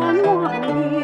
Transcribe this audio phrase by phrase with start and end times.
[0.00, 1.03] Một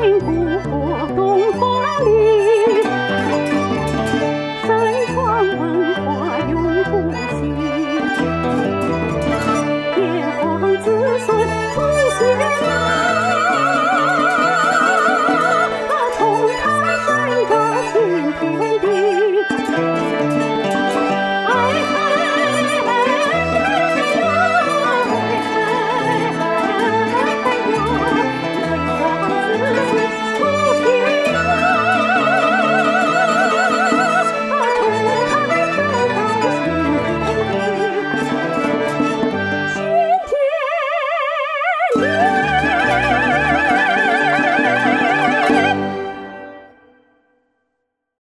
[0.00, 0.93] Của.